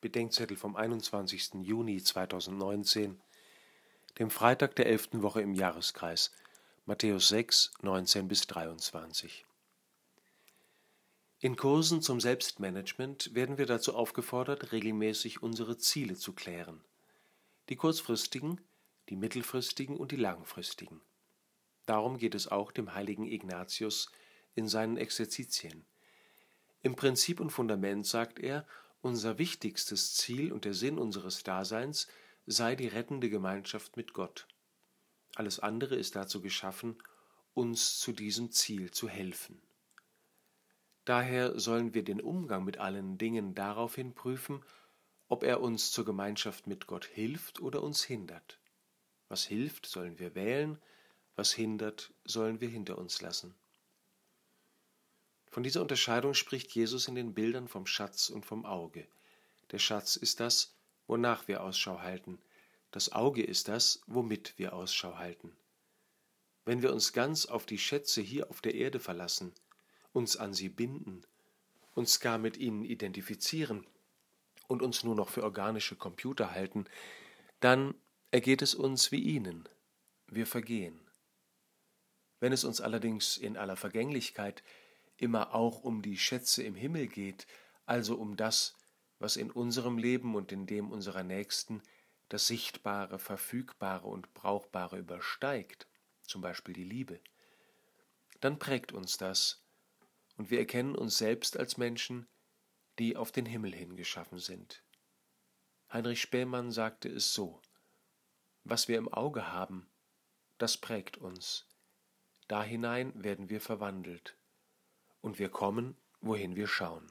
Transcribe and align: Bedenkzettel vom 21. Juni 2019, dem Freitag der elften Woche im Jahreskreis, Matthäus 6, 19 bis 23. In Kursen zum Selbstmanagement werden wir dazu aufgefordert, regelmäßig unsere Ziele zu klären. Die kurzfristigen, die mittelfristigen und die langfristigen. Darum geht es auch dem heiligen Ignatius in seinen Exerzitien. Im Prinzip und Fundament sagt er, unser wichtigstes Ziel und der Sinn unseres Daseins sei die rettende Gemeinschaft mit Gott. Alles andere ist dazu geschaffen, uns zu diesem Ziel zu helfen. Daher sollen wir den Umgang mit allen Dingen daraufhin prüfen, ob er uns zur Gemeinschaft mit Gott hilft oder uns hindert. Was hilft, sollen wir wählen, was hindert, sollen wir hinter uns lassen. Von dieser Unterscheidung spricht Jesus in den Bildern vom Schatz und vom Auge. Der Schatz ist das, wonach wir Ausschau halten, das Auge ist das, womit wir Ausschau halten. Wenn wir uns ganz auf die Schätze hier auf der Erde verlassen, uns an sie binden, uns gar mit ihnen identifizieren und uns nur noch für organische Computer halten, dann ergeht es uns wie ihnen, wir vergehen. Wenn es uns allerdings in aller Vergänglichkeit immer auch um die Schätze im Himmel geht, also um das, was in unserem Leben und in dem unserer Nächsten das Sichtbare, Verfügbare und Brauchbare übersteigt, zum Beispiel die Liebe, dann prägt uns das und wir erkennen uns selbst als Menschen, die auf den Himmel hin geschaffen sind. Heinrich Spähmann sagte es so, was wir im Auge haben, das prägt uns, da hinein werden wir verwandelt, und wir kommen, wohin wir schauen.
Bedenkzettel 0.00 0.56
vom 0.56 0.76
21. 0.76 1.62
Juni 1.62 2.02
2019, 2.02 3.20
dem 4.18 4.30
Freitag 4.30 4.74
der 4.76 4.86
elften 4.86 5.22
Woche 5.22 5.42
im 5.42 5.54
Jahreskreis, 5.54 6.32
Matthäus 6.86 7.28
6, 7.28 7.72
19 7.82 8.26
bis 8.26 8.46
23. 8.46 9.44
In 11.40 11.56
Kursen 11.56 12.02
zum 12.02 12.20
Selbstmanagement 12.20 13.34
werden 13.34 13.58
wir 13.58 13.66
dazu 13.66 13.94
aufgefordert, 13.94 14.72
regelmäßig 14.72 15.42
unsere 15.42 15.78
Ziele 15.78 16.14
zu 16.16 16.32
klären. 16.32 16.82
Die 17.68 17.76
kurzfristigen, 17.76 18.60
die 19.08 19.16
mittelfristigen 19.16 19.96
und 19.96 20.12
die 20.12 20.16
langfristigen. 20.16 21.00
Darum 21.86 22.18
geht 22.18 22.34
es 22.34 22.48
auch 22.48 22.72
dem 22.72 22.94
heiligen 22.94 23.26
Ignatius 23.26 24.10
in 24.54 24.68
seinen 24.68 24.96
Exerzitien. 24.96 25.84
Im 26.82 26.94
Prinzip 26.94 27.40
und 27.40 27.50
Fundament 27.50 28.06
sagt 28.06 28.38
er, 28.38 28.66
unser 29.02 29.38
wichtigstes 29.38 30.14
Ziel 30.14 30.52
und 30.52 30.64
der 30.64 30.74
Sinn 30.74 30.98
unseres 30.98 31.42
Daseins 31.42 32.06
sei 32.46 32.76
die 32.76 32.88
rettende 32.88 33.30
Gemeinschaft 33.30 33.96
mit 33.96 34.12
Gott. 34.12 34.46
Alles 35.34 35.60
andere 35.60 35.96
ist 35.96 36.16
dazu 36.16 36.40
geschaffen, 36.40 36.96
uns 37.54 37.98
zu 37.98 38.12
diesem 38.12 38.50
Ziel 38.50 38.90
zu 38.90 39.08
helfen. 39.08 39.60
Daher 41.04 41.58
sollen 41.58 41.94
wir 41.94 42.04
den 42.04 42.20
Umgang 42.20 42.64
mit 42.64 42.78
allen 42.78 43.18
Dingen 43.18 43.54
daraufhin 43.54 44.14
prüfen, 44.14 44.62
ob 45.28 45.42
er 45.44 45.60
uns 45.60 45.92
zur 45.92 46.04
Gemeinschaft 46.04 46.66
mit 46.66 46.86
Gott 46.86 47.04
hilft 47.04 47.60
oder 47.60 47.82
uns 47.82 48.02
hindert. 48.02 48.60
Was 49.28 49.44
hilft, 49.44 49.86
sollen 49.86 50.18
wir 50.18 50.34
wählen, 50.34 50.78
was 51.36 51.52
hindert, 51.52 52.12
sollen 52.24 52.60
wir 52.60 52.68
hinter 52.68 52.98
uns 52.98 53.22
lassen. 53.22 53.54
Von 55.50 55.64
dieser 55.64 55.82
Unterscheidung 55.82 56.34
spricht 56.34 56.72
Jesus 56.72 57.08
in 57.08 57.16
den 57.16 57.34
Bildern 57.34 57.66
vom 57.66 57.86
Schatz 57.86 58.30
und 58.30 58.46
vom 58.46 58.64
Auge. 58.64 59.06
Der 59.72 59.78
Schatz 59.78 60.16
ist 60.16 60.40
das, 60.40 60.74
wonach 61.06 61.48
wir 61.48 61.62
Ausschau 61.62 62.00
halten, 62.00 62.40
das 62.92 63.12
Auge 63.12 63.42
ist 63.42 63.68
das, 63.68 64.00
womit 64.06 64.54
wir 64.56 64.72
Ausschau 64.72 65.16
halten. 65.16 65.56
Wenn 66.64 66.82
wir 66.82 66.92
uns 66.92 67.12
ganz 67.12 67.46
auf 67.46 67.66
die 67.66 67.78
Schätze 67.78 68.20
hier 68.20 68.50
auf 68.50 68.60
der 68.60 68.74
Erde 68.74 69.00
verlassen, 69.00 69.52
uns 70.12 70.36
an 70.36 70.54
sie 70.54 70.68
binden, 70.68 71.24
uns 71.94 72.20
gar 72.20 72.38
mit 72.38 72.56
ihnen 72.56 72.84
identifizieren 72.84 73.86
und 74.68 74.82
uns 74.82 75.04
nur 75.04 75.14
noch 75.14 75.28
für 75.28 75.44
organische 75.44 75.96
Computer 75.96 76.52
halten, 76.52 76.86
dann 77.60 77.94
ergeht 78.30 78.62
es 78.62 78.74
uns 78.74 79.12
wie 79.12 79.20
ihnen, 79.20 79.68
wir 80.26 80.46
vergehen. 80.46 81.00
Wenn 82.40 82.52
es 82.52 82.64
uns 82.64 82.80
allerdings 82.80 83.36
in 83.36 83.56
aller 83.56 83.76
Vergänglichkeit 83.76 84.62
immer 85.20 85.54
auch 85.54 85.82
um 85.82 86.02
die 86.02 86.18
Schätze 86.18 86.62
im 86.62 86.74
Himmel 86.74 87.06
geht, 87.06 87.46
also 87.86 88.16
um 88.16 88.36
das, 88.36 88.74
was 89.18 89.36
in 89.36 89.50
unserem 89.50 89.98
Leben 89.98 90.34
und 90.34 90.52
in 90.52 90.66
dem 90.66 90.90
unserer 90.90 91.22
Nächsten 91.22 91.82
das 92.28 92.46
Sichtbare, 92.46 93.18
Verfügbare 93.18 94.06
und 94.06 94.32
Brauchbare 94.34 94.98
übersteigt, 94.98 95.88
zum 96.22 96.40
Beispiel 96.40 96.74
die 96.74 96.84
Liebe, 96.84 97.20
dann 98.40 98.58
prägt 98.58 98.92
uns 98.92 99.18
das 99.18 99.62
und 100.36 100.50
wir 100.50 100.60
erkennen 100.60 100.94
uns 100.94 101.18
selbst 101.18 101.58
als 101.58 101.76
Menschen, 101.76 102.26
die 102.98 103.16
auf 103.16 103.32
den 103.32 103.46
Himmel 103.46 103.74
hin 103.74 103.96
geschaffen 103.96 104.38
sind. 104.38 104.82
Heinrich 105.92 106.20
Spähmann 106.20 106.70
sagte 106.70 107.08
es 107.08 107.34
so, 107.34 107.60
was 108.64 108.88
wir 108.88 108.96
im 108.96 109.12
Auge 109.12 109.52
haben, 109.52 109.90
das 110.58 110.76
prägt 110.76 111.16
uns, 111.16 111.66
da 112.46 112.62
hinein 112.62 113.12
werden 113.22 113.48
wir 113.48 113.60
verwandelt, 113.60 114.36
und 115.20 115.38
wir 115.38 115.48
kommen, 115.48 115.96
wohin 116.20 116.56
wir 116.56 116.66
schauen. 116.66 117.06